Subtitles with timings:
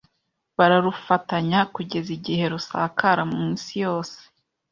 [0.57, 4.17] Bararufatanya, kugeza igihe rusakara mu isi yose